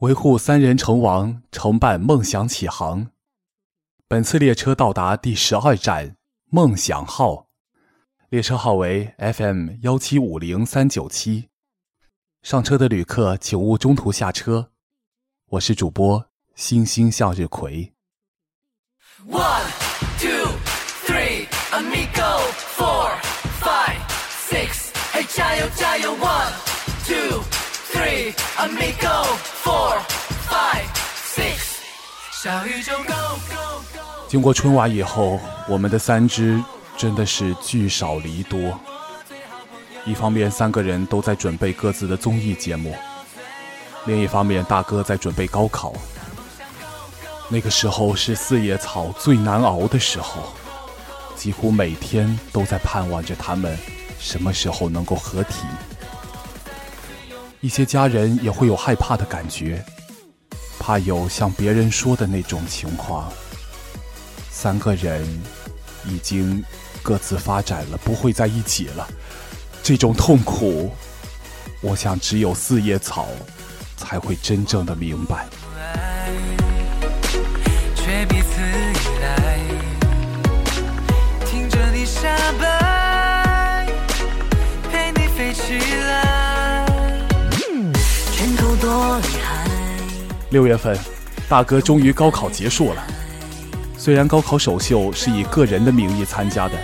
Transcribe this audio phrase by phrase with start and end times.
[0.00, 3.10] 维护三人成王，承办梦想启航。
[4.06, 6.16] 本次列车到达第十二站
[6.50, 7.48] 梦想号，
[8.28, 11.48] 列车号为 FM 幺七五零三九七。
[12.42, 14.70] 上车的旅客请勿中途下车。
[15.50, 17.92] 我是主播星星向日葵。
[19.28, 19.66] One
[20.20, 20.54] two
[21.04, 22.47] three amigo
[28.56, 29.24] amigo
[29.62, 29.98] four
[30.48, 30.84] five
[31.34, 31.78] six，
[32.32, 33.12] 小宇宙 go
[33.48, 34.28] go go。
[34.28, 36.62] 经过春晚以后，我们的三只
[36.96, 38.78] 真的是聚少离多。
[40.04, 42.92] 一方面，三个人都在准备各自的综艺节目；
[44.06, 45.92] 另一方面，大哥在准备高考。
[47.48, 50.52] 那个时候是四叶草最难熬的时候，
[51.34, 53.78] 几乎每天都在盼望着他们
[54.18, 55.64] 什么时候能够合体。
[57.60, 59.84] 一些家人也会有害怕的感觉，
[60.78, 63.32] 怕有像别人说的那种情况：
[64.48, 65.26] 三个人
[66.06, 66.64] 已经
[67.02, 69.08] 各自发展了，不会在一起了。
[69.82, 70.92] 这种痛苦，
[71.80, 73.26] 我想只有四叶草
[73.96, 75.46] 才会真正的明白。
[81.44, 82.78] 听着你下吧
[90.50, 90.98] 六月份，
[91.48, 93.02] 大哥终于高考结束了。
[93.96, 96.74] 虽然高考首秀是以个人的名义参加的，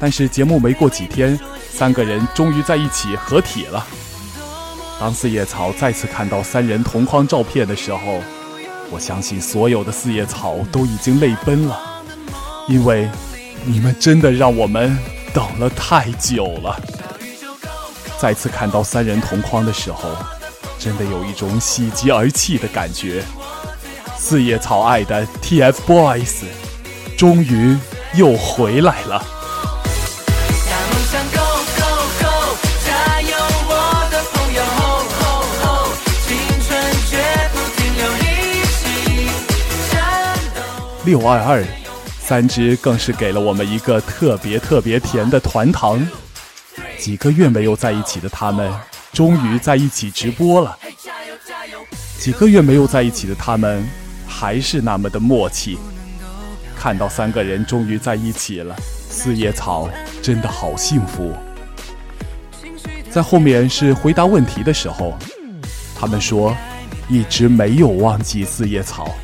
[0.00, 1.38] 但是节目没过几天。
[1.70, 3.84] 三个人终于在一起合体了。
[5.00, 8.20] 当四叶草再次看到三人同框照片的时候，
[8.90, 11.76] 我相信所有的四叶草都已经泪奔了，
[12.68, 13.10] 因为
[13.64, 14.96] 你们真的让我们
[15.32, 16.80] 等了太久了。
[18.20, 20.08] 再次看到三人同框的时候，
[20.78, 23.24] 真的有一种喜极而泣的感觉。
[24.16, 26.44] 四叶草爱的 TFBOYS
[27.16, 27.76] 终于
[28.14, 29.22] 又回来了。
[41.04, 41.62] 六二二，
[42.18, 46.06] 三只更是给了我们一个特别特别甜的团糖。
[46.98, 48.72] 几个月没有在一起的他们，
[49.14, 50.76] 终于在一起直播了。
[52.18, 53.86] 几个月没有在一起的他们，
[54.26, 55.78] 还是那么的默契。
[56.76, 58.76] 看到三个人终于在一起了，
[59.08, 59.88] 四叶草
[60.20, 61.32] 真的好幸福。
[63.10, 65.16] 在后面是回答问题的时候，
[65.96, 66.54] 他们说
[67.08, 69.14] 一直没有忘记四叶草。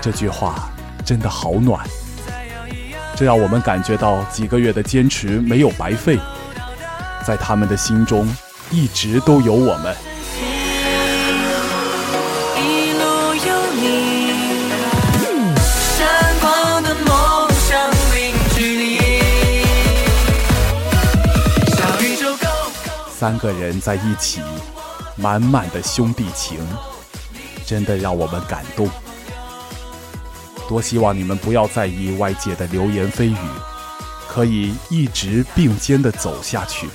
[0.00, 0.70] 这句话
[1.04, 1.86] 真的好暖，
[3.14, 6.18] 这让我们感觉到几个月的坚持没有白费，
[7.30, 8.28] 在他们的心中
[8.72, 9.94] 一直都有我们。
[23.16, 24.40] 三个人在一起，
[25.14, 26.58] 满满的兄弟情，
[27.64, 28.90] 真的让我们感动。
[30.68, 33.36] 多希望你们不要在意外界的流言蜚语，
[34.26, 36.88] 可以一直并肩的走下去。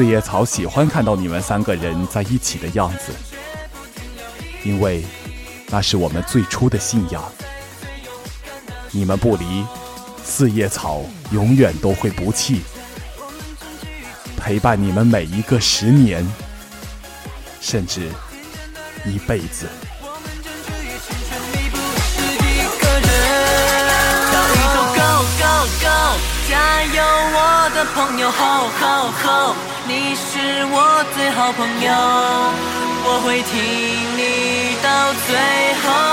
[0.00, 3.12] 四叶草喜欢看到你们三个人在一起的样子，
[4.64, 5.04] 因为
[5.68, 7.22] 那是我们最初的信仰。
[8.92, 9.62] 你们不离，
[10.24, 11.02] 四叶草
[11.32, 12.62] 永远都会不弃，
[14.38, 16.26] 陪伴你们每一个十年，
[17.60, 18.08] 甚至
[19.04, 19.66] 一辈子。
[26.50, 27.02] 加油，
[27.32, 28.28] 我的朋友！
[28.28, 29.54] 吼吼吼！
[29.86, 31.92] 你是我最好朋友，
[33.04, 33.54] 我会听
[34.16, 35.30] 你到最
[35.84, 36.09] 后。